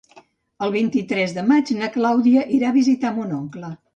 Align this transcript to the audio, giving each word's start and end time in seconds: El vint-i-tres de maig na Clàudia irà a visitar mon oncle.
El 0.67 0.71
vint-i-tres 0.75 1.35
de 1.35 1.43
maig 1.51 1.69
na 1.81 1.91
Clàudia 1.97 2.47
irà 2.59 2.71
a 2.73 2.77
visitar 2.81 3.15
mon 3.19 3.39
oncle. 3.45 3.73